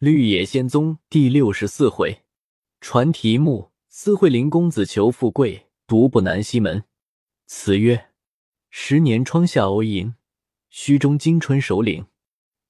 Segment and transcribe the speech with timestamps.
[0.00, 2.22] 绿野仙踪第六十四回，
[2.80, 6.84] 传题目：思慧林公子求富贵，独步南西门。
[7.44, 8.06] 词曰：
[8.70, 10.14] 十年窗下欧吟，
[10.70, 12.06] 虚中惊春首领。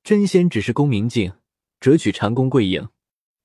[0.02, 1.32] 真仙只是功名尽，
[1.78, 2.88] 折取蟾宫桂影。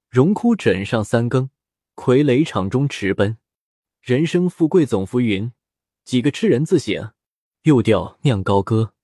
[0.10, 1.52] 荣枯枕上三更，
[1.96, 3.38] 傀儡场中驰奔。
[4.02, 5.52] 人生富贵总浮云，
[6.04, 7.12] 几个痴人自省。
[7.62, 8.96] 又调酿高歌。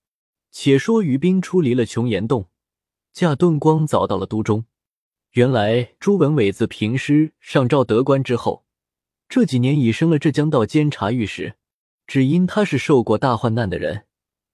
[0.50, 2.50] 且说于冰出离了琼岩洞，
[3.14, 4.66] 驾遁光早到了都中。
[5.32, 8.66] 原来朱文伟自平师上诏得官之后，
[9.30, 11.56] 这几年已升了浙江道监察御史。
[12.06, 14.06] 只因他是受过大患难的人，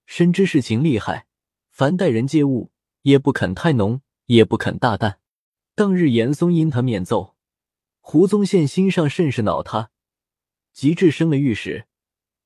[0.05, 1.26] 深知事情厉害，
[1.71, 2.70] 凡待人接物
[3.02, 5.18] 也不肯太浓，也不肯大啖。
[5.73, 7.35] 当日严嵩因他面奏，
[7.99, 9.90] 胡宗宪心上甚是恼他，
[10.71, 11.88] 及至升了御史，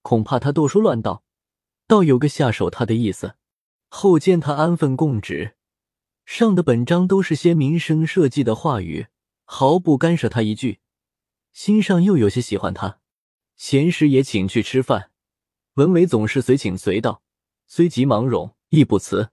[0.01, 1.25] 恐怕他多说乱道，
[1.85, 3.35] 倒有个下手他的意思。
[3.89, 5.55] 后见他安分供职。
[6.33, 9.07] 上的本章都是些民生社稷的话语，
[9.43, 10.79] 毫不干涉他一句。
[11.51, 13.01] 心上又有些喜欢他，
[13.57, 15.11] 闲时也请去吃饭。
[15.73, 17.21] 文伟总是随请随到，
[17.67, 19.31] 虽急忙冗亦不辞。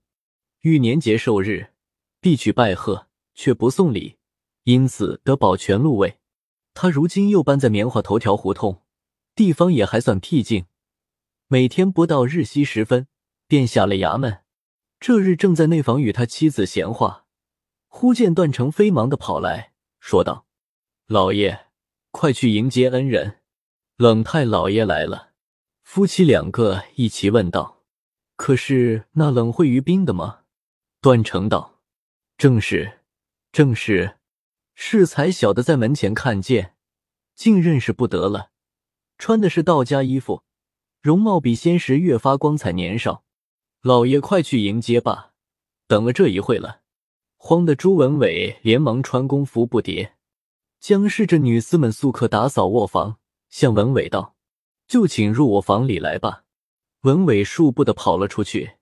[0.62, 1.68] 遇年节寿日，
[2.20, 4.16] 必去拜贺，却不送礼，
[4.64, 6.18] 因此得保全禄位。
[6.74, 8.82] 他如今又搬在棉花头条胡同，
[9.36, 10.66] 地方也还算僻静。
[11.46, 13.06] 每天不到日西时分，
[13.46, 14.40] 便下了衙门。
[15.00, 17.24] 这日正在内房与他妻子闲话，
[17.86, 20.46] 忽见段成飞忙的跑来说道
[21.06, 21.66] ：“老爷，
[22.10, 23.40] 快去迎接恩人，
[23.96, 25.30] 冷太老爷来了。”
[25.84, 27.84] 夫妻两个一齐问道
[28.34, 30.40] ：“可是那冷会于冰的吗？”
[31.00, 31.80] 段成道
[32.36, 32.98] ：“正是，
[33.52, 34.16] 正是。
[34.74, 36.74] 适才小的在门前看见，
[37.34, 38.50] 竟认识不得了。
[39.16, 40.42] 穿的是道家衣服，
[41.00, 43.24] 容貌比先时越发光彩年少。”
[43.88, 45.32] 老爷，快去迎接吧！
[45.86, 46.82] 等了这一会了，
[47.38, 50.10] 慌得朱文伟连忙穿工服不迭，
[50.78, 53.16] 将侍着女司们速刻打扫卧房，
[53.48, 54.36] 向文伟道
[54.86, 56.44] ：“就请入我房里来吧。”
[57.04, 58.72] 文伟数步的跑了出去，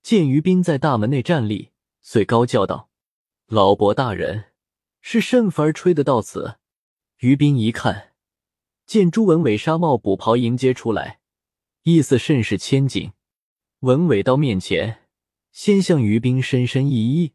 [0.00, 2.88] 见于斌在大门内站立，遂高叫道
[3.50, 4.52] ：“老伯大人，
[5.00, 6.58] 是甚法儿吹得到此？”
[7.18, 8.12] 于斌一看，
[8.86, 11.18] 见朱文伟纱帽补袍迎接出来，
[11.82, 13.10] 意思甚是千金。
[13.80, 15.02] 文伟到面前，
[15.52, 17.32] 先向于冰深深一揖。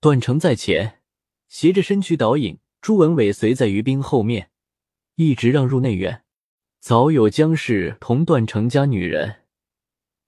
[0.00, 1.00] 段成在前，
[1.48, 2.60] 斜着身躯导引。
[2.80, 4.50] 朱文伟随在于冰后面，
[5.16, 6.24] 一直让入内院。
[6.80, 9.42] 早有江氏同段成家女人，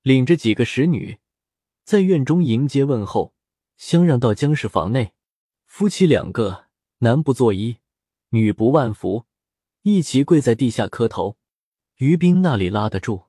[0.03, 1.19] 领着几个使女，
[1.85, 3.35] 在院中迎接问候，
[3.77, 5.13] 相让到江氏房内。
[5.67, 6.67] 夫妻两个，
[6.99, 7.79] 男不作揖，
[8.31, 9.27] 女不万福，
[9.83, 11.37] 一齐跪在地下磕头。
[11.99, 13.27] 于冰那里拉得住，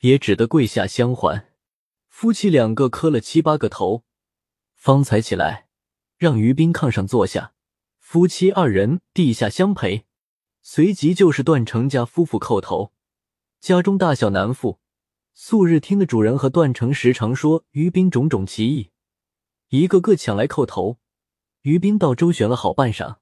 [0.00, 1.51] 也只得跪下相还。
[2.12, 4.04] 夫妻两个磕了七八个头，
[4.74, 5.66] 方才起来，
[6.18, 7.54] 让于斌炕上坐下。
[7.98, 10.04] 夫妻二人地下相陪，
[10.60, 12.92] 随即就是段成家夫妇叩头。
[13.60, 14.78] 家中大小男妇，
[15.32, 18.90] 素日听的主人和段成时常说于斌种种奇异，
[19.70, 20.98] 一个个抢来叩头。
[21.62, 23.16] 于斌倒周旋了好半晌。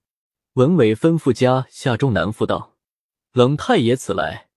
[0.55, 2.77] 文伟吩咐家下中男妇道
[3.33, 4.49] ：“冷太爷此来，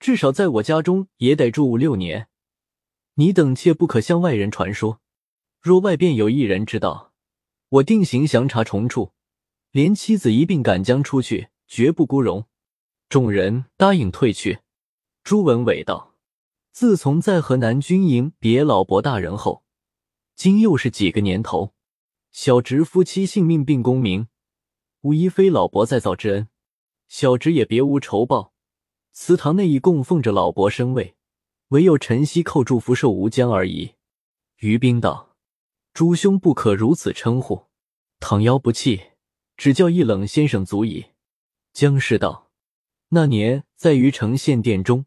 [0.00, 2.26] 至少在我家中也得住五六年。”
[3.20, 4.98] 你等切不可向外人传说，
[5.60, 7.12] 若外边有一人知道，
[7.68, 9.12] 我定行详查重处，
[9.72, 12.46] 连妻子一并赶将出去，绝不孤容。
[13.10, 14.60] 众人答应退去。
[15.22, 16.14] 朱文伟道
[16.72, 19.64] ：“自从在河南军营别老伯大人后，
[20.34, 21.74] 今又是几个年头，
[22.32, 24.28] 小侄夫妻性命并功名，
[25.02, 26.48] 无疑非老伯再造之恩，
[27.06, 28.54] 小侄也别无仇报。
[29.12, 31.16] 祠堂内已供奉着老伯身位。”
[31.70, 33.94] 唯有陈曦叩祝福寿无疆而已。
[34.58, 35.36] 于冰道
[35.94, 37.66] ：“诸兄不可如此称呼，
[38.18, 39.12] 倘邀不弃，
[39.56, 41.06] 只叫一冷先生足矣。”
[41.72, 42.50] 姜氏道
[43.10, 45.06] ：“那年在于城县殿中，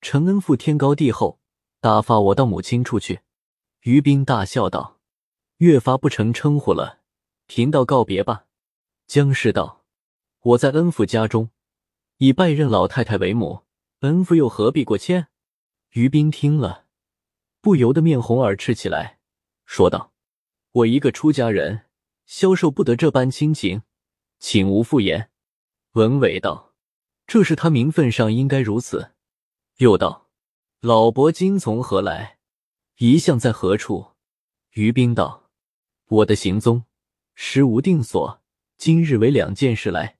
[0.00, 1.40] 承恩父天高地厚，
[1.80, 3.20] 打发我到母亲处去。”
[3.82, 5.00] 于冰大笑道
[5.58, 7.00] ：“越发不成称呼了，
[7.46, 8.46] 贫道告别吧。”
[9.08, 9.84] 姜氏道
[10.42, 11.50] ：“我在恩父家中，
[12.18, 13.64] 以拜认老太太为母，
[14.00, 15.26] 恩父又何必过谦？”
[15.94, 16.86] 于斌听了，
[17.60, 19.20] 不由得面红耳赤起来，
[19.64, 20.12] 说道
[20.72, 21.86] ：“我一个出家人，
[22.26, 23.82] 消受不得这般亲情，
[24.40, 25.30] 请无复言。”
[25.94, 26.74] 文伟道
[27.28, 29.12] ：“这是他名分上应该如此。”
[29.78, 30.28] 又道
[30.82, 32.38] ：“老伯今从何来？
[32.96, 34.14] 一向在何处？”
[34.74, 35.48] 于斌道
[36.10, 36.86] ：“我的行踪，
[37.36, 38.42] 时无定所，
[38.76, 40.18] 今日为两件事来。”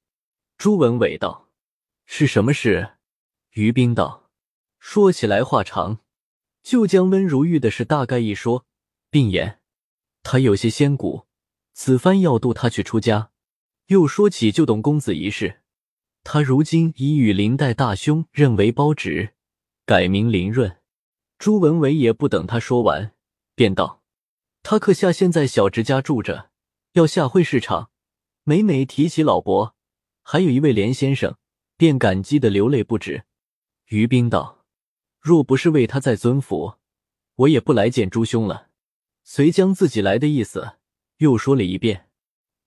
[0.56, 1.49] 朱文伟道
[2.06, 2.94] ：“是什么事？”
[3.55, 4.24] 于斌道。
[4.86, 6.00] 说起来话长，
[6.62, 8.66] 就将温如玉的事大概一说，
[9.08, 9.60] 并言
[10.22, 11.25] 他有些仙骨，
[11.72, 13.31] 此番要渡他去出家。
[13.86, 15.62] 又说起旧董公子一事，
[16.22, 19.32] 他如今已与林代大兄认为包职，
[19.86, 20.76] 改名林润。
[21.38, 23.14] 朱文伟也不等他说完，
[23.54, 24.02] 便道
[24.62, 26.50] ：“他客下现在小侄家住着，
[26.92, 27.90] 要下会市场。
[28.44, 29.75] 每每提起老伯，
[30.22, 31.37] 还有一位连先生，
[31.78, 33.25] 便感激的流泪不止。”
[33.88, 34.53] 于冰道
[35.25, 36.75] ：“若不是为他在尊府，
[37.37, 38.69] 我也不来见朱兄了。”
[39.25, 40.75] 遂将自己来的意思
[41.17, 42.11] 又说了一遍。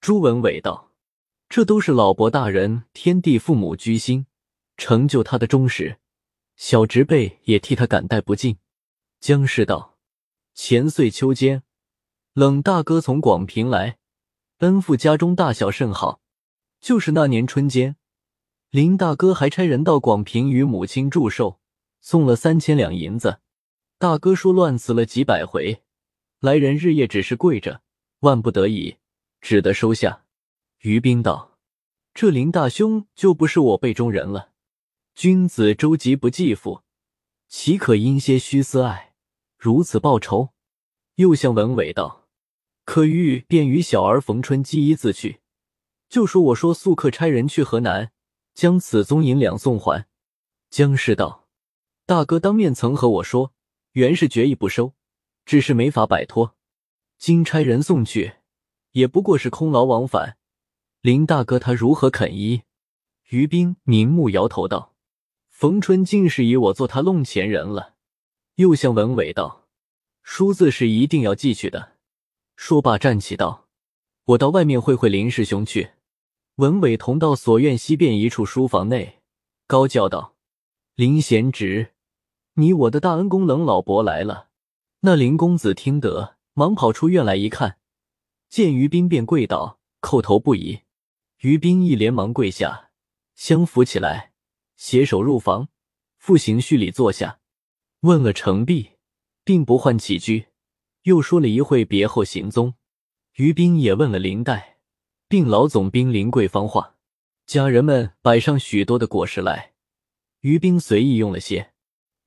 [0.01, 0.85] 朱文伟道。
[1.49, 4.25] 这都是老伯大人天地父母居心，
[4.75, 5.97] 成就他的忠实，
[6.55, 8.57] 小侄辈也替他感戴不尽。
[9.21, 9.97] 江氏道：
[10.53, 11.63] 前岁秋间，
[12.33, 13.97] 冷大哥从广平来，
[14.57, 16.21] 恩父家中大小甚好。
[16.81, 17.95] 就是那年春间，
[18.71, 21.61] 林大哥还差人到广平与母亲祝寿，
[22.09, 23.41] 送了三千两银子。
[23.97, 25.83] 大哥说乱辞了几百回，
[26.39, 27.81] 来人日夜只是跪着，
[28.21, 28.95] 万不得已，
[29.41, 30.23] 只得收下。
[30.83, 31.57] 于冰道
[32.15, 34.53] ：“这林大兄就不是我辈中人了。
[35.15, 36.83] 君子周急不济父，
[37.49, 39.13] 岂可因些虚私爱，
[39.57, 40.53] 如此报仇？”
[41.15, 42.29] 又向文伟道
[42.85, 45.41] ：“可欲便与小儿逢春寄一字去，
[46.07, 48.13] 就说我说速客差人去河南，
[48.53, 50.07] 将此宗银两送还。”
[50.71, 51.43] 江氏道
[52.07, 53.53] ：“大哥当面曾和我说，
[53.91, 54.93] 原是决意不收，
[55.45, 56.55] 只是没法摆脱。
[57.17, 58.35] 今差人送去，
[58.93, 60.37] 也不过是空劳往返。”
[61.03, 62.61] 林大哥，他如何肯依？
[63.27, 64.95] 于冰凝目摇头道
[65.51, 67.95] ：“冯春竟是以我做他弄钱人了。”
[68.55, 69.67] 又向文伟道
[70.23, 71.97] ：“书字是一定要寄去的。”
[72.55, 73.67] 说罢站起道
[74.23, 75.89] ：“我到外面会会林师兄去。”
[76.55, 79.19] 文伟同到所院西边一处书房内，
[79.67, 80.37] 高叫道
[80.95, 81.95] ：“林贤侄，
[82.57, 84.49] 你我的大恩公冷老伯来了。”
[85.01, 87.77] 那林公子听得，忙跑出院来一看，
[88.49, 90.81] 见于斌便跪倒，叩头不已。
[91.41, 92.89] 于斌一连忙跪下，
[93.35, 94.33] 相扶起来，
[94.75, 95.69] 携手入房，
[96.17, 97.39] 复行序礼坐下，
[98.01, 98.93] 问了程璧，
[99.43, 100.47] 并不唤起居，
[101.03, 102.73] 又说了一会别后行踪。
[103.35, 104.79] 于斌也问了林黛，
[105.27, 106.95] 并老总兵林贵芳话。
[107.45, 109.73] 家人们摆上许多的果实来，
[110.41, 111.71] 于斌随意用了些，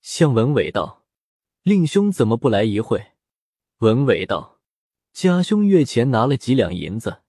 [0.03, 1.05] 向文伟道
[1.63, 3.13] ：“令兄怎么不来一会？”
[3.79, 4.61] 文伟道
[5.13, 7.23] ：“家兄月前拿了几两银子。”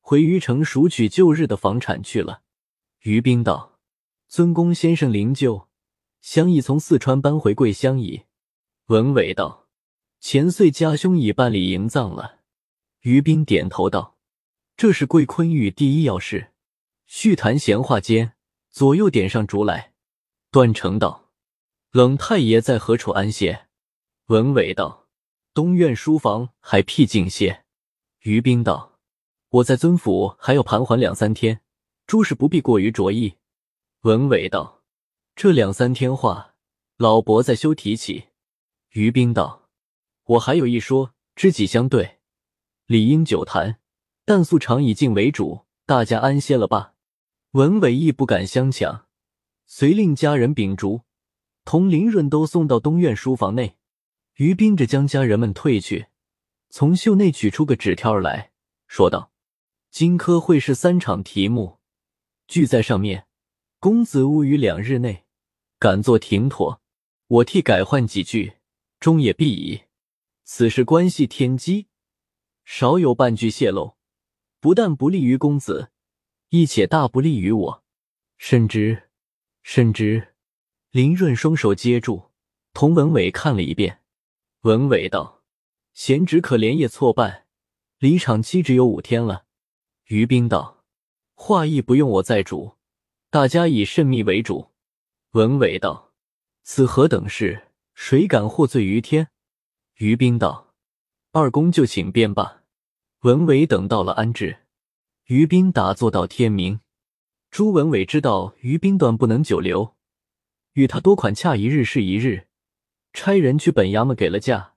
[0.00, 2.42] 回虞城赎取旧日的房产去了。
[3.00, 3.78] 于兵道
[4.26, 5.66] ：“尊公先生灵柩，
[6.22, 8.24] 相已从四川搬回桂乡矣。”
[8.88, 9.68] 文伟道
[10.18, 12.38] ：“前岁家兄已办理营葬了。”
[13.02, 14.16] 于兵点头道
[14.78, 16.52] ：“这是贵坤玉第一要事。”
[17.04, 18.32] 叙谈闲话间，
[18.70, 19.92] 左右点上烛来。
[20.50, 21.27] 段成道
[21.90, 23.66] ：“冷太爷在何处安歇？”
[24.26, 25.08] 文伟道
[25.54, 27.64] ：“东院书房还僻静些。”
[28.22, 28.98] 于冰道。
[29.50, 31.62] 我在尊府还要盘桓两三天，
[32.06, 33.36] 诸事不必过于着意。
[34.02, 34.82] 文伟道
[35.34, 36.54] ：“这两三天话，
[36.98, 38.26] 老伯再休提起。”
[38.92, 39.70] 于冰道
[40.24, 42.18] ：“我还有一说，知己相对，
[42.84, 43.80] 理应久谈，
[44.26, 46.92] 但素常以静为主，大家安歇了吧。”
[47.52, 49.06] 文伟亦不敢相抢，
[49.64, 51.04] 遂令家人秉烛，
[51.68, 53.76] 同林润都送到东院书房内。
[54.36, 56.06] 于冰着将家人们退去，
[56.70, 58.52] 从袖内取出个纸条来
[58.86, 59.32] 说道。
[59.90, 61.80] 荆轲会试三场题目，
[62.46, 63.26] 俱在上面。
[63.80, 65.26] 公子务于两日内
[65.78, 66.80] 赶作停妥，
[67.26, 68.54] 我替改换几句，
[68.98, 69.82] 终也必矣。
[70.44, 71.88] 此事关系天机，
[72.64, 73.98] 少有半句泄露，
[74.58, 75.90] 不但不利于公子，
[76.48, 77.84] 亦且大不利于我。
[78.38, 79.10] 甚至，
[79.62, 80.34] 甚至，
[80.90, 82.30] 林润双手接住，
[82.72, 84.00] 同文伟看了一遍。
[84.62, 85.42] 文伟道
[85.92, 87.44] ：“贤侄可连夜错办，
[87.98, 89.44] 离场期只有五天了。”
[90.08, 90.84] 于兵道
[91.36, 92.76] ：“话意不用我再主，
[93.28, 94.70] 大家以慎密为主。”
[95.32, 96.14] 文伟道
[96.64, 97.68] ：“此何等事？
[97.94, 99.28] 谁敢获罪于天？”
[99.96, 100.72] 于兵道
[101.32, 102.62] ：“二公就请便罢。”
[103.22, 104.60] 文伟等到了安置，
[105.26, 106.80] 于兵打坐到天明。
[107.50, 109.96] 朱文伟知道于兵断不能久留，
[110.78, 112.46] 与他多款恰一日是一日，
[113.12, 114.74] 差人去本衙门给了假，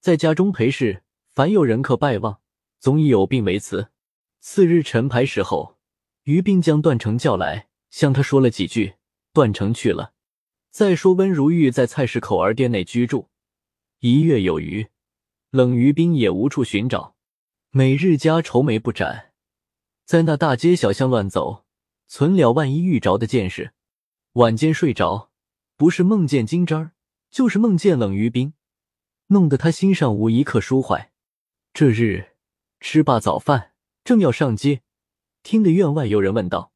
[0.00, 1.02] 在家中陪侍，
[1.34, 2.40] 凡有人客拜望，
[2.78, 3.90] 总以有病为辞。
[4.40, 5.76] 次日晨牌时候，
[6.22, 8.94] 于冰将段成叫来，向他说了几句。
[9.34, 10.14] 段成去了。
[10.70, 13.28] 再说温如玉在菜市口儿店内居住
[13.98, 14.86] 一月有余，
[15.50, 17.16] 冷于冰也无处寻找，
[17.70, 19.32] 每日家愁眉不展，
[20.06, 21.66] 在那大街小巷乱走，
[22.06, 23.72] 存了万一遇着的见识。
[24.34, 25.30] 晚间睡着，
[25.76, 26.92] 不是梦见金吒儿，
[27.30, 28.54] 就是梦见冷于冰，
[29.28, 31.12] 弄得他心上无一刻舒怀。
[31.72, 32.32] 这日。
[32.80, 33.72] 吃罢早饭，
[34.04, 34.82] 正要上街，
[35.42, 36.70] 听得院外有人问道：“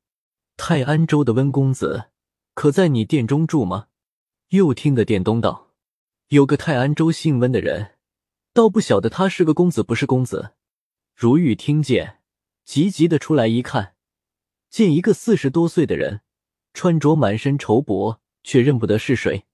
[0.56, 2.06] 泰安州的温公子，
[2.54, 3.88] 可在你店中住吗？”
[4.48, 5.74] 又听得店东道
[6.28, 7.96] ：“有个泰安州姓温的人，
[8.54, 10.54] 倒不晓得他是个公子不是公子。”
[11.14, 12.20] 如玉听见，
[12.64, 13.96] 急急的出来一看，
[14.70, 16.22] 见一个四十多岁的人，
[16.72, 19.44] 穿着满身绸帛，却认不得是谁。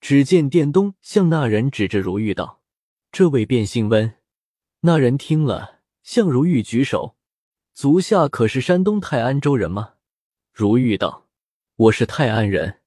[0.00, 2.60] 只见店东向那人指着如玉道
[3.12, 4.14] ：“这位便姓温。”
[4.82, 7.14] 那人听了，向如玉举手
[7.72, 9.94] ：“足下可是山东泰安州人吗？”
[10.52, 11.28] 如玉道
[11.76, 12.80] ：“我是泰安人。”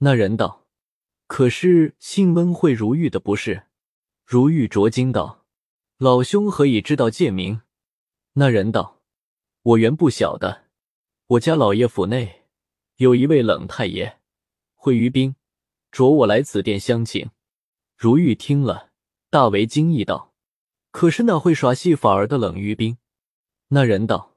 [0.00, 0.64] 那人道
[1.28, 3.64] ：“可是姓温会如玉的不是？”
[4.24, 5.44] 如玉着惊道
[5.98, 7.60] ：“老兄何以知道贱名？”
[8.40, 9.02] 那人道
[9.62, 10.64] ：“我原不晓得，
[11.26, 12.46] 我家老爷府内
[12.96, 14.18] 有一位冷太爷，
[14.84, 15.34] 会于冰，
[15.90, 17.30] 着我来此殿相请。”
[17.96, 18.90] 如玉听了，
[19.30, 20.34] 大为惊异道。
[20.90, 22.98] 可是那会耍戏法儿的冷玉冰，
[23.68, 24.36] 那人道：“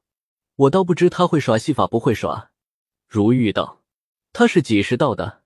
[0.56, 2.52] 我倒不知他会耍戏法不会耍。”
[3.10, 3.84] 如玉道
[4.32, 5.44] ：“他是几时到的？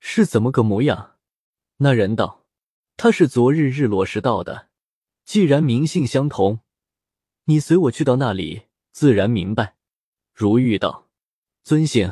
[0.00, 1.18] 是怎么个模样？”
[1.76, 2.46] 那人道
[2.96, 4.68] ：“他是昨日日落时到的。
[5.26, 6.60] 既然名姓相同，
[7.44, 8.62] 你随我去到那里，
[8.92, 9.76] 自然明白。”
[10.32, 11.06] 如玉道
[11.62, 12.10] ：“尊姓？”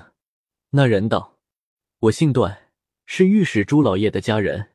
[0.71, 1.36] 那人道
[2.06, 2.70] ：“我姓段，
[3.04, 4.72] 是御史朱老爷的家人。”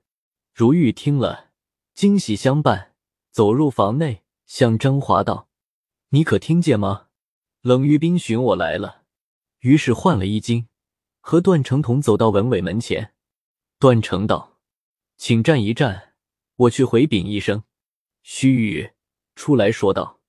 [0.54, 1.52] 如玉听了，
[1.94, 2.96] 惊喜相伴。
[3.32, 5.48] 走入房内，向张华道
[6.10, 7.08] ：“你可听见吗？
[7.62, 9.04] 冷玉冰寻我来了。”
[9.60, 10.68] 于是换了衣襟，
[11.22, 13.14] 和段成同走到文伟门前。
[13.80, 14.60] 段成道
[15.16, 16.16] ：“请站一站，
[16.56, 17.64] 我去回禀一声。”
[18.24, 18.92] 须臾
[19.36, 20.20] 出来说道：“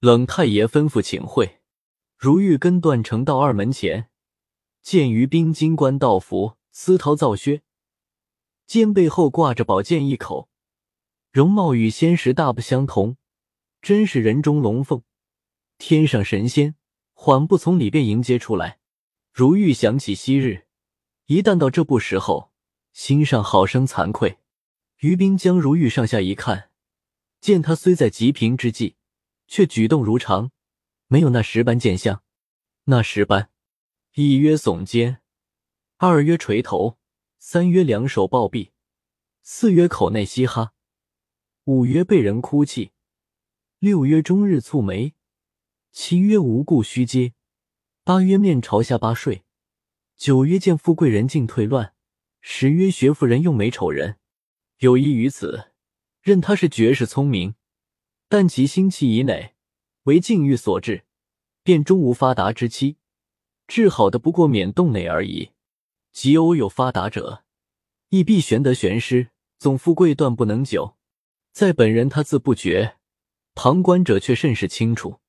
[0.00, 1.60] 冷太爷吩咐请会。”
[2.16, 4.08] 如玉跟段成到二门前，
[4.86, 7.62] 见于冰金冠道服，丝绦皂靴，
[8.68, 10.48] 肩背后挂着宝剑一口。
[11.32, 13.16] 容貌与仙石大不相同，
[13.82, 15.02] 真是人中龙凤，
[15.76, 16.76] 天上神仙。
[17.14, 18.78] 缓步从里边迎接出来。
[19.32, 20.68] 如玉想起昔日，
[21.24, 22.52] 一旦到这步时候，
[22.92, 24.38] 心上好生惭愧。
[24.98, 26.70] 于冰将如玉上下一看，
[27.40, 28.94] 见他虽在极贫之际，
[29.48, 30.52] 却举动如常，
[31.08, 32.22] 没有那十般贱相。
[32.84, 33.50] 那十般，
[34.18, 35.20] 一曰耸肩，
[35.98, 36.96] 二曰垂头，
[37.38, 38.72] 三曰两手抱臂，
[39.42, 40.72] 四曰口内嘻哈。
[41.64, 42.92] 五曰被人哭泣，
[43.78, 45.12] 六曰终日蹙眉，
[45.92, 47.34] 七曰无故虚嗟，
[48.04, 49.44] 八曰面朝下巴睡，
[50.16, 51.92] 九曰见富贵人进退乱，
[52.40, 54.16] 十曰学富人用美丑人。
[54.78, 55.72] 有一于此，
[56.22, 57.54] 任他是绝世聪明，
[58.30, 59.54] 但其心气以馁，
[60.04, 61.04] 为境遇所致，
[61.62, 62.96] 便终无发达之期。
[63.66, 65.50] 治好的不过免动馁而已。
[66.12, 67.44] 即偶有发达者，
[68.08, 70.96] 亦必玄德玄师，总富贵断不能久。
[71.52, 72.96] 在本人他自不觉，
[73.54, 75.20] 旁观者却甚是清楚。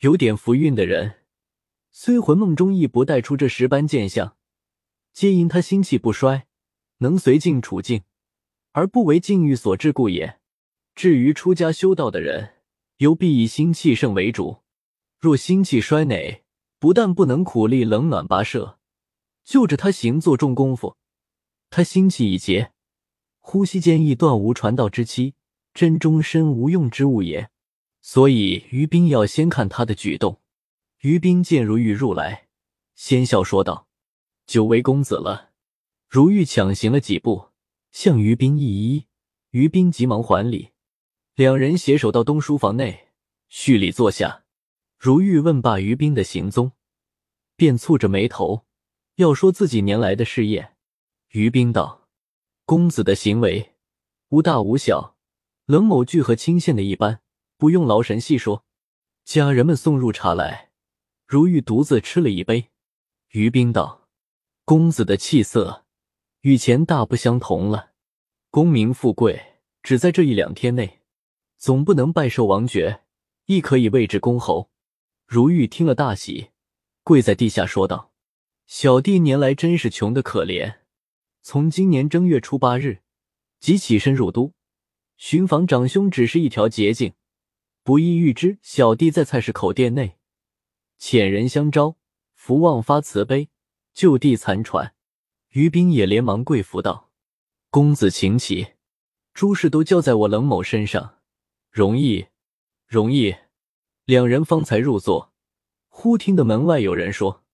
[0.00, 1.16] 有点福运的人，
[1.90, 4.36] 虽魂梦中亦不带出这十般见相，
[5.12, 6.46] 皆因他心气不衰，
[6.98, 8.02] 能随境处境，
[8.72, 10.38] 而不为境遇所致故也。
[10.94, 12.54] 至于出家修道的人，
[12.98, 14.58] 尤必以心气盛为主。
[15.18, 16.41] 若心气衰馁，
[16.82, 18.76] 不但不能苦力冷暖跋涉，
[19.44, 20.96] 就着他行做重功夫，
[21.70, 22.72] 他心气已竭，
[23.38, 25.34] 呼吸间亦断无传道之期。
[25.72, 27.50] 真终身无用之物也，
[28.00, 30.40] 所以于斌要先看他的举动。
[31.02, 32.48] 于斌见如玉入来，
[32.96, 33.86] 先笑说道
[34.44, 35.52] ：“久违公子了。”
[36.10, 37.50] 如玉抢行了几步，
[37.92, 39.06] 向于斌一揖，
[39.52, 40.72] 于斌急忙还礼。
[41.36, 43.10] 两人携手到东书房内，
[43.48, 44.41] 叙礼坐下。
[45.02, 46.70] 如玉问罢于冰的行踪，
[47.56, 48.66] 便蹙着眉头，
[49.16, 50.76] 要说自己年来的事业。
[51.30, 52.06] 于冰道
[52.64, 53.74] ：“公子的行为，
[54.28, 55.16] 无大无小。”
[55.66, 57.20] 冷某具和清县的一般，
[57.56, 58.64] 不用劳神细说。
[59.24, 60.70] 家人们送入茶来，
[61.26, 62.68] 如玉独自吃了一杯。
[63.30, 64.08] 于冰道
[64.64, 65.84] ：“公子的气色
[66.42, 67.90] 与前大不相同了。
[68.52, 71.00] 功名富贵只在这一两天内，
[71.58, 73.02] 总不能拜受王爵，
[73.46, 74.70] 亦可以位至公侯。”
[75.32, 76.50] 如玉听了大喜，
[77.02, 78.12] 跪在地下说道
[78.68, 80.80] ：“小弟年来真是穷的可怜。
[81.40, 83.00] 从今年正月初八日
[83.58, 84.52] 即起身入都。”
[85.16, 87.14] 寻访长兄只是一条捷径，
[87.82, 90.18] 不意预知小弟在菜市口店内，
[91.00, 91.96] 遣人相招，
[92.34, 93.48] 福旺发慈悲，
[93.94, 94.94] 就地残喘。
[95.52, 97.10] 于斌也连忙跪伏道
[97.72, 98.74] ：“公子请起，
[99.32, 101.20] 诸事都交在我冷某身上，
[101.70, 102.26] 容易，
[102.86, 103.34] 容易。”
[104.04, 105.32] 两人方才入座，
[105.88, 107.44] 忽听得门外有人说：“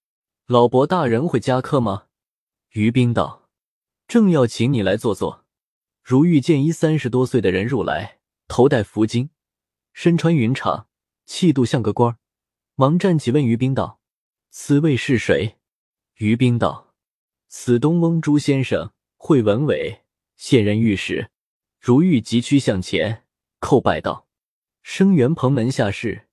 [0.46, 2.04] 老伯大人会加客吗？”
[2.72, 3.50] 于冰道
[4.08, 5.44] ：“正要请你来坐坐。”
[6.02, 9.28] 如遇见一三十多岁的人入来，头戴拂巾，
[9.92, 10.86] 身穿云裳，
[11.26, 12.16] 气度像个官儿，
[12.76, 14.00] 忙站起问于冰道
[14.48, 15.58] ：“此位是谁？”
[16.16, 16.94] 于冰道
[17.48, 20.04] ：“此东翁朱先生，会文伟，
[20.36, 21.30] 现任御史。”
[21.78, 23.26] 如玉急趋向前，
[23.60, 24.26] 叩拜道
[24.82, 26.27] ：“生源蓬门下士，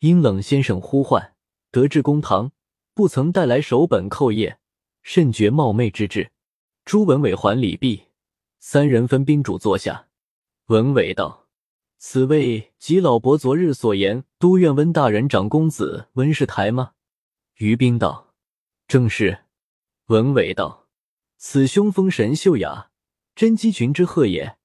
[0.00, 1.34] 因冷先生呼唤，
[1.70, 2.52] 得至公堂，
[2.94, 4.56] 不曾带来手本叩谒，
[5.02, 6.30] 甚觉冒昧之至。”
[6.84, 8.04] 朱文伟还礼毕，
[8.60, 10.08] 三人分宾主坐下。
[10.66, 11.48] 文伟道
[11.98, 16.92] ：“此位即老伯昨日所言都院温大人长公子温世台吗？”
[17.58, 18.34] 于冰道
[18.88, 19.40] ：“正是。”
[20.06, 20.86] 文伟道
[21.36, 22.90] ：“此兄风神秀雅，
[23.34, 24.56] 真机群之鹤也。”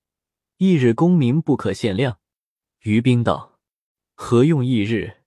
[0.58, 2.20] 一日功名不可限量。
[2.84, 3.60] 于冰道
[4.16, 5.23] ：“何用一日？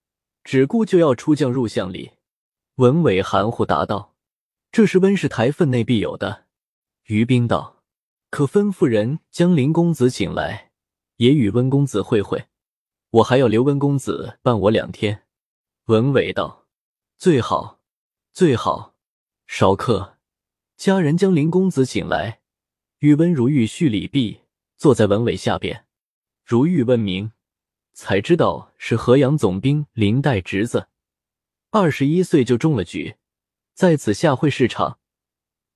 [0.47, 2.11] 只顾就要出将入相里。”
[2.75, 4.15] 文伟含糊答道
[4.71, 6.45] ：“这是温氏台分内必有的。”
[7.07, 7.83] 于兵道
[8.31, 10.71] ：“可吩咐人将林公子请来，
[11.17, 12.45] 也与温公子会会。
[13.09, 15.25] 我还要留温公子伴我两天。”
[15.87, 16.65] 文伟道
[17.19, 17.81] ：“最好，
[18.31, 18.95] 最好。
[19.47, 20.17] 少客，
[20.77, 22.39] 家人将林公子请来，
[22.99, 24.43] 与温如玉叙礼毕。”
[24.77, 25.87] 坐在文伟下边，
[26.45, 27.31] 如玉问名，
[27.97, 30.87] 才知道是河阳总兵林代侄子，
[31.71, 33.15] 二十一岁就中了举，
[33.73, 34.99] 在此下会试场，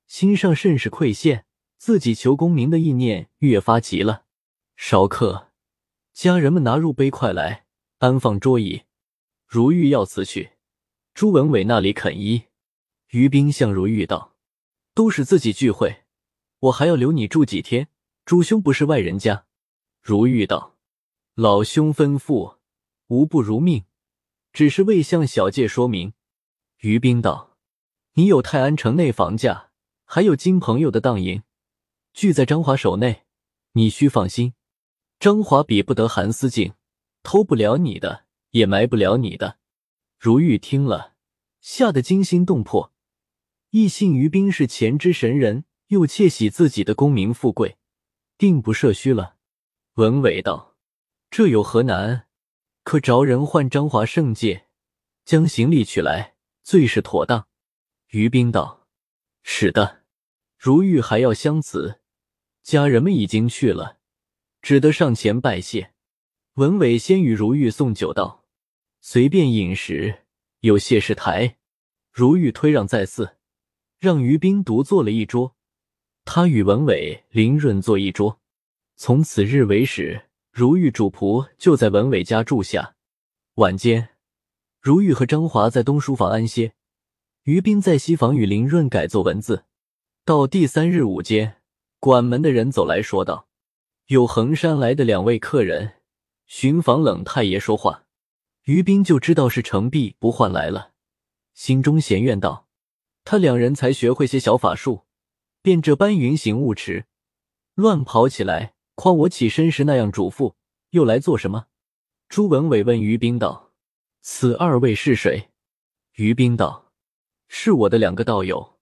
[0.05, 1.45] 心上甚是愧羡，
[1.77, 4.25] 自己求功名的意念越发急了。
[4.75, 5.49] 少客，
[6.13, 7.65] 家人们拿入杯筷来，
[7.97, 8.83] 安放桌椅。
[9.47, 10.51] 如玉要辞去，
[11.15, 12.43] 朱文伟那里肯依。
[13.09, 14.35] 于冰向如玉道
[14.93, 16.03] ：“都是自己聚会，
[16.59, 17.87] 我还要留你住几天。”
[18.25, 19.47] 朱兄不是外人家，
[19.99, 20.70] 如玉道
[21.41, 22.57] ：“老兄吩咐，
[23.07, 23.85] 无不如命，
[24.53, 26.13] 只是未向小介说明。”
[26.81, 27.57] 于冰道
[28.13, 29.71] ：“你有泰安城内房价，
[30.05, 31.41] 还有金朋友的当银，
[32.13, 33.23] 俱在张华手内，
[33.71, 34.53] 你需放心。
[35.19, 36.75] 张华比不得韩思静，
[37.23, 39.57] 偷不了你的，也埋不了你的。”
[40.21, 41.15] 如玉听了，
[41.59, 42.93] 吓得惊心动魄，
[43.71, 47.77] 亦信于冰是前之神人，又窃喜自己的功名富贵。
[48.37, 49.37] 定不设虚了。
[49.95, 50.67] 文伟道
[51.31, 52.27] ：“这有何难？
[52.83, 54.67] 可着人唤张华圣介，
[55.23, 57.47] 将行李取来，最是妥当。”
[58.11, 58.85] 于冰道
[59.41, 60.01] ：“是的。”
[60.59, 62.01] 如玉还要相辞，
[62.61, 63.99] 家人们已经去了，
[64.61, 65.93] 只得上前拜谢。
[66.55, 68.45] 文伟先与如玉送酒道
[68.99, 70.25] ：“随便饮食，
[70.59, 71.57] 有谢世台。”
[72.11, 73.37] 如玉推让再四，
[73.97, 75.55] 让于冰独坐了一桌。
[76.25, 78.41] 他与文伟、林润坐一桌，
[78.97, 82.95] 从此日为始，如玉主仆就在文伟家住下。
[83.55, 84.09] 晚间，
[84.81, 86.73] 如玉和张华在东书房安歇，
[87.43, 89.63] 于斌在西房与林润改作文字。
[90.25, 91.61] 到第三日午间，
[91.99, 93.47] 管门的人走来说道
[94.07, 95.93] ：“有衡山来的两位客人，
[96.45, 98.03] 寻访冷太爷说话。”
[98.65, 100.91] 于斌就知道是程璧不换来了，
[101.53, 102.67] 心中嫌怨道
[103.23, 105.05] ：“他两人才学会些小法术。”
[105.63, 107.05] 便这般云行雾驰，
[107.75, 108.73] 乱跑起来。
[108.95, 110.53] 况我起身时那样嘱咐，
[110.91, 111.67] 又来做什么？
[112.29, 113.71] 朱文伟问于冰道
[114.21, 115.49] ：“此二位是谁？”
[116.15, 116.91] 于冰道
[117.47, 118.77] ：“是我的两个道友。”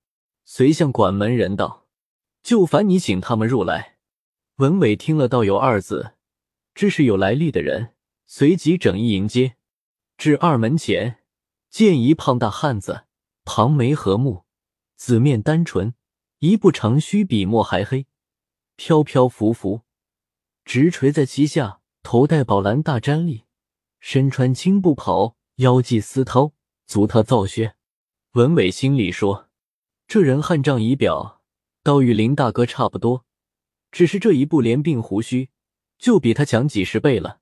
[0.46, 1.88] 随向管门人道
[2.42, 3.98] ：“就烦你请他们入来。”
[4.58, 6.14] 文伟听了“道友”二字，
[6.74, 7.94] 知是有来历的人，
[8.26, 9.56] 随即整衣迎接。
[10.18, 11.20] 至二门前，
[11.70, 13.06] 见一胖大汉子，
[13.46, 14.44] 庞眉和目，
[14.96, 15.94] 紫面单纯。
[16.40, 18.08] 一部长须比墨还黑，
[18.76, 19.82] 飘飘浮浮，
[20.70, 21.82] 直垂在膝下。
[22.04, 23.44] 头戴宝蓝大毡笠，
[24.00, 26.54] 身穿青布袍，腰系丝绦，
[26.86, 27.74] 足踏皂靴。
[28.34, 29.50] 文伟心里说
[30.08, 31.42] ：“这人汉仗仪表，
[31.82, 33.26] 倒与林大哥差不多，
[33.92, 35.50] 只是这一部连鬓胡须，
[35.98, 37.40] 就比他强几十倍了。”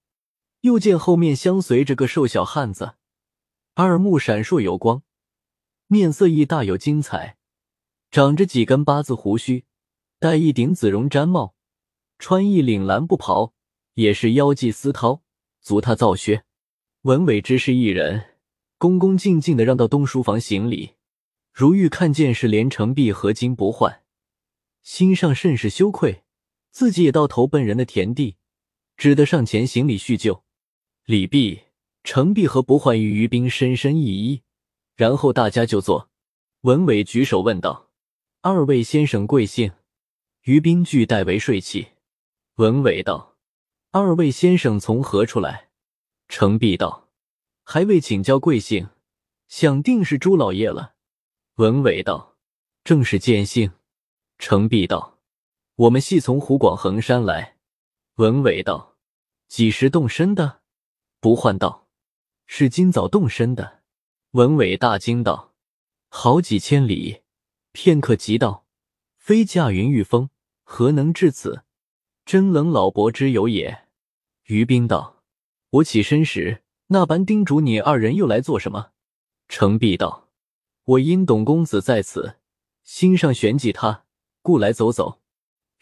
[0.62, 2.96] 又见后面相随着个瘦小汉子，
[3.76, 5.04] 二目闪烁有光，
[5.88, 7.38] 面色亦大有精彩。
[8.10, 9.66] 长着几根八字胡须，
[10.18, 11.56] 戴一顶紫绒毡帽，
[12.19, 13.53] 穿一领蓝布袍，
[13.93, 15.21] 也是腰系丝绦，
[15.62, 16.43] 足踏皂靴。
[17.03, 18.36] 文伟只是一人，
[18.77, 20.95] 恭恭敬敬的让到东书房行礼。
[21.53, 24.03] 如玉看见是连城璧合金不换，
[24.84, 26.23] 心上甚是羞愧，
[26.71, 28.36] 自己也到投奔人的田地，
[28.95, 30.43] 只得上前行礼叙旧。
[31.06, 31.62] 礼毕，
[32.03, 34.41] 程璧和不换与于冰深深一揖，
[34.95, 36.10] 然后大家就坐。
[36.62, 37.89] 文伟举手问道。
[38.41, 39.71] 二位先生贵姓？
[40.43, 41.88] 于冰俱代为帅气。
[42.58, 43.38] 文伟道
[43.93, 45.70] ：“二位先生从何处来？”
[46.28, 47.08] 程璧道
[47.62, 48.89] ：“还未请教贵姓，
[49.48, 50.96] 想定是朱老爷了。”
[51.58, 52.36] 文伟道
[52.84, 53.74] ：“正是见姓。”
[54.39, 55.20] 程璧道
[55.86, 57.60] ：“我们系从湖广衡山来。”
[58.17, 58.98] 文伟道
[59.48, 60.62] ：“几时动身的？”
[61.22, 61.88] 不换道
[62.48, 63.84] ：“是今早动身的。
[64.32, 65.54] 文伟大惊道
[66.10, 67.22] ：“好几千里，
[67.72, 68.65] 片刻即到，
[69.20, 70.32] 非驾云御风，
[70.63, 71.62] 何能至此？
[72.28, 73.88] 真冷老伯之有也。”
[74.48, 75.24] 于冰道
[75.72, 78.92] ：“我起身时，那般叮嘱你二人，又来做什么？”
[79.48, 80.28] 程璧道
[80.84, 82.36] ：“我因董公子在此，
[82.84, 84.04] 心上悬记他，
[84.42, 85.22] 故来走走。”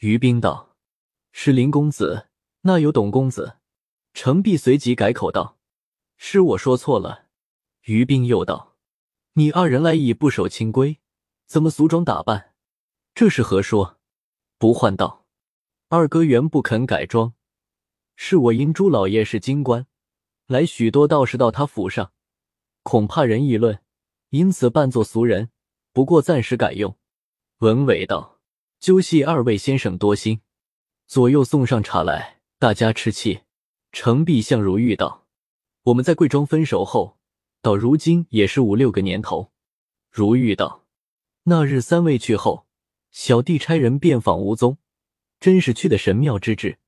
[0.01, 0.75] 于冰道
[1.33, 2.27] ：“是林公子，
[2.61, 3.57] 那有董公子？”
[4.13, 5.57] 程璧随即改口道
[6.15, 7.25] ：“是我说错了。”
[7.85, 8.75] 于冰又道
[9.33, 10.99] ：“你二人来已不守清规，
[11.47, 12.53] 怎么俗装打扮？
[13.15, 13.97] 这是何说？”
[14.59, 15.24] 不换道
[15.89, 17.33] ：“二哥原不肯改装。”
[18.17, 19.87] 是我因朱老爷是京官，
[20.47, 22.13] 来许多道士到他府上，
[22.83, 23.79] 恐怕人议论，
[24.29, 25.49] 因此扮作俗人。
[25.91, 26.97] 不过暂时改用。
[27.59, 28.39] 文伟道
[28.79, 30.41] ：“究系二位先生多心。”
[31.07, 33.41] 左右送上茶来，大家吃气。
[33.91, 35.25] 程璧向如玉道
[35.83, 37.17] ：“我们在贵庄分手后，
[37.61, 39.51] 到如今也是五六个年头。”
[40.11, 40.85] 如玉道
[41.43, 42.65] ：“那日三位去后，
[43.11, 44.77] 小弟差人遍访无踪，
[45.39, 46.79] 真是去的神妙之至。”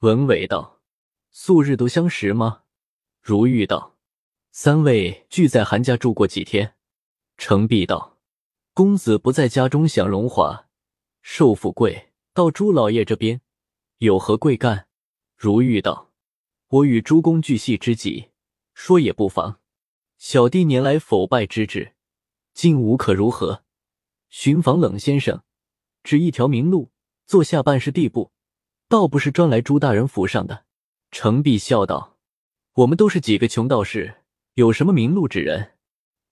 [0.00, 0.80] 文伟道
[1.30, 2.62] ：“素日都相识吗？”
[3.22, 3.96] 如玉道
[4.52, 6.74] ：“三位俱在韩家住过几天。”
[7.38, 8.18] 程璧道
[8.72, 10.68] ：“公子不在家中享荣华，
[11.22, 13.40] 受富贵，到朱老爷这边
[13.98, 14.88] 有何贵干？”
[15.36, 16.12] 如玉道
[16.68, 18.30] ：“我与朱公俱系知己，
[18.72, 19.60] 说也不妨。
[20.18, 21.94] 小弟年来否败之至，
[22.54, 23.64] 竟无可如何。
[24.30, 25.42] 寻访冷先生，
[26.02, 26.90] 只一条明路，
[27.26, 28.32] 做下办事地步。”
[28.88, 30.64] 倒不是专来朱大人府上的，
[31.10, 32.16] 程璧笑道
[32.74, 34.22] ：“我们都是几个穷道士，
[34.54, 35.72] 有什么名路指人？”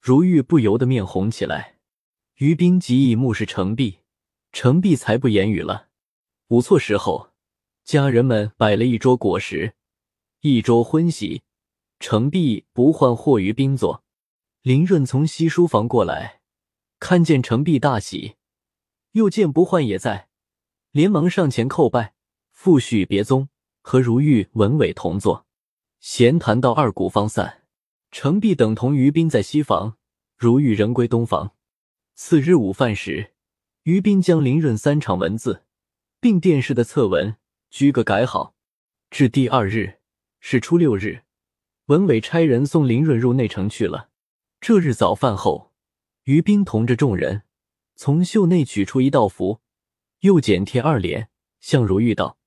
[0.01, 1.79] 如玉不由得面红起来。
[2.37, 4.01] 于冰急以目视程璧，
[4.53, 5.89] 程璧才不言语了。
[6.49, 7.31] 午错时候，
[7.85, 9.75] 家人们摆了一桌果食，
[10.41, 11.43] 一桌荤席。
[11.99, 14.05] 程璧不唤霍于冰坐。
[14.63, 16.41] 林润从西书房过来，
[17.01, 18.35] 看见程璧大喜，
[19.13, 20.29] 又见不唤也在，
[20.95, 22.15] 连忙上前叩拜。
[22.53, 23.49] 复许别宗，
[23.83, 25.45] 和如玉、文伟同坐，
[25.99, 27.65] 闲谈到二鼓方散。
[28.13, 29.97] 程璧等同于斌在西房，
[30.37, 31.57] 如玉仍归东房。
[32.15, 33.33] 次日午饭时，
[33.83, 35.65] 于斌将林润三场文字，
[36.21, 37.35] 并殿试的策文，
[37.71, 38.55] 居个改好。
[39.11, 39.99] 至第二日，
[40.39, 41.25] 是初六日，
[41.87, 44.11] 文伟差人送林润入内城去了。
[44.61, 45.73] 这日早饭后，
[46.23, 47.43] 于斌同着众人，
[47.97, 49.61] 从袖内取出一道符，
[50.25, 51.29] 又剪贴二联，
[51.61, 52.39] 相如玉道。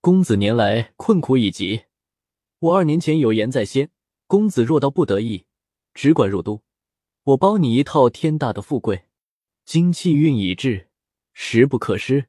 [0.00, 1.82] 公子年来困苦已极，
[2.58, 3.90] 我二年前有言在先。
[4.26, 5.44] 公子若到不得意，
[5.92, 6.62] 只管入都，
[7.24, 9.04] 我包你一套天大的富贵。
[9.66, 10.88] 今气运已至，
[11.34, 12.28] 时不可失，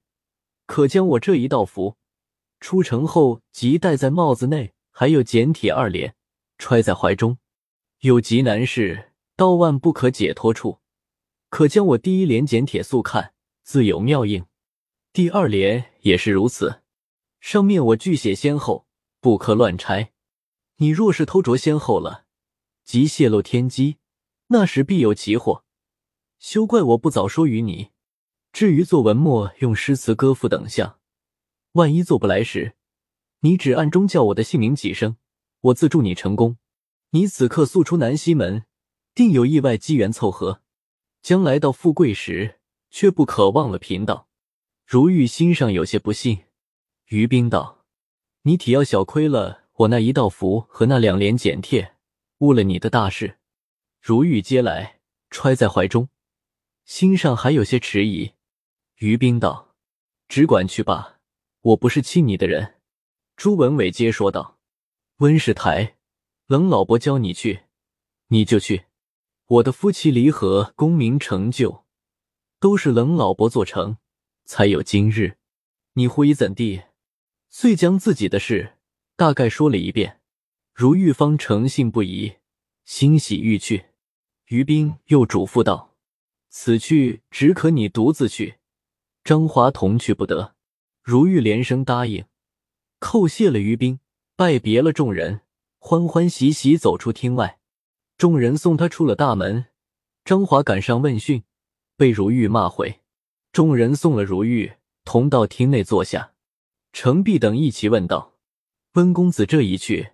[0.65, 1.95] 可将我这一道符
[2.59, 6.13] 出城后即戴在帽子内，还有简体二联，
[6.57, 7.37] 揣在怀中。
[8.01, 10.79] 有急难事，到万不可解脱处，
[11.47, 13.33] 可将我第一联简帖速看，
[13.63, 14.45] 自有妙应。
[15.11, 16.83] 第二联也是如此。
[17.39, 18.85] 上面我具写先后，
[19.19, 20.13] 不可乱拆。
[20.77, 22.25] 你若是偷着先后了，
[22.85, 23.97] 即泄露天机，
[24.47, 25.65] 那时必有奇祸。
[26.37, 27.89] 休怪我不早说与你。
[28.53, 30.99] 至于做文墨、用诗词歌赋等项，
[31.73, 32.75] 万一做不来时，
[33.41, 35.17] 你只暗中叫我的姓名几声，
[35.61, 36.57] 我自助你成功。
[37.11, 38.65] 你此刻速出南西门，
[39.15, 40.61] 定有意外机缘凑合。
[41.21, 44.28] 将来到富贵时，却不可忘了贫道。
[44.91, 46.45] 如玉心上有些不信。
[47.09, 47.85] 于冰道
[48.41, 51.93] ：“你体要小亏了我那一道符和那两联简帖，
[52.39, 53.37] 误了你的大事。”
[54.01, 54.99] 如玉接来，
[55.29, 56.09] 揣在怀中，
[56.85, 58.31] 心上还有些迟疑。
[58.95, 59.75] 于冰道
[60.27, 61.19] ：“只管去吧，
[61.61, 62.79] 我不是欺你的人。”
[63.37, 64.57] 朱文伟接说道
[65.17, 65.97] ：“温世台，
[66.47, 67.65] 冷老伯教你去，
[68.29, 68.85] 你就去。
[69.45, 71.85] 我的夫妻离合、功名成就，
[72.59, 73.97] 都是冷老伯做成，
[74.49, 75.37] 才有今日。
[75.93, 76.81] 你狐疑怎地？”
[77.51, 78.77] 遂将自己的事
[79.15, 80.21] 大概说了一遍，
[80.73, 82.37] 如玉芳诚信不疑，
[82.83, 83.85] 欣喜欲去。
[84.47, 85.95] 于冰又嘱咐道
[86.49, 88.55] ：“此去只可你独自去，
[89.23, 90.55] 张华同去不得。”
[91.03, 92.25] 如玉连声答应，
[92.99, 93.99] 叩谢了于冰，
[94.35, 95.41] 拜别了众人，
[95.77, 97.59] 欢欢喜喜走出厅外。
[98.17, 99.67] 众人送他出了大门，
[100.25, 101.43] 张华赶上问讯，
[101.95, 103.01] 被如玉骂回。
[103.51, 106.33] 众人送了如玉，同到厅内坐下。
[106.93, 108.37] 程璧等一齐问道
[108.93, 110.11] ：“温公子这一去，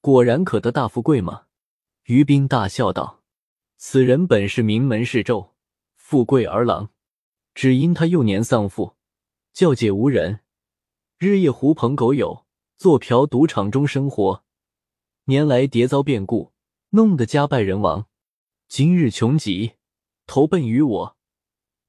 [0.00, 1.46] 果然可得大富贵吗？”
[2.04, 3.22] 于冰大笑道
[3.76, 5.50] ：“此人本是名门世胄，
[5.96, 6.90] 富贵儿郎，
[7.54, 8.96] 只因他幼年丧父，
[9.52, 10.40] 教诫无人，
[11.18, 12.44] 日夜狐朋狗友，
[12.76, 14.44] 坐嫖赌场中生活，
[15.24, 16.52] 年来迭遭变故，
[16.90, 18.06] 弄得家败人亡。
[18.68, 19.72] 今日穷极，
[20.26, 21.16] 投奔于我。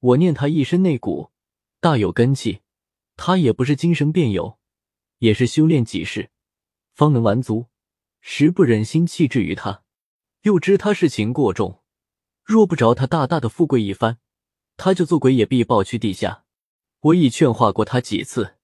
[0.04, 1.30] 我念他一身内骨
[1.80, 2.60] 大有根气，
[3.16, 4.58] 他也不是今生便有，
[5.20, 6.30] 也是修炼几世
[6.92, 7.68] 方能完足，
[8.20, 9.82] 实不忍心弃之于他。
[10.42, 11.82] 又知他事情过重，
[12.42, 14.18] 若不着他大大的富贵一番，
[14.76, 16.44] 他就做鬼也必报去地下。
[17.00, 18.56] 我已劝化过他几次，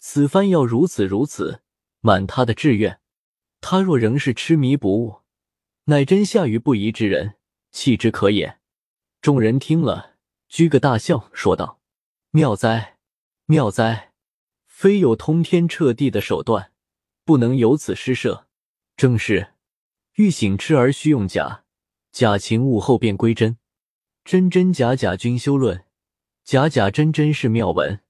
[0.00, 1.62] 此番要如此如此，
[2.00, 2.98] 满他的志愿。
[3.60, 5.20] 他若仍是痴迷不悟，
[5.84, 7.36] 乃真下愚不疑之人，
[7.70, 8.58] 弃之可也。
[9.20, 10.11] 众人听了，
[10.52, 11.80] 居个大笑，说道
[12.30, 12.98] ：“妙哉，
[13.46, 14.12] 妙哉！
[14.66, 16.72] 非有通天彻地的手段，
[17.24, 18.46] 不能有此施舍。
[18.94, 19.54] 正是，
[20.16, 21.64] 欲醒痴而须用假，
[22.10, 23.56] 假情悟后便归真。
[24.26, 25.86] 真真假假君修论，
[26.44, 28.00] 假假真真是妙文。”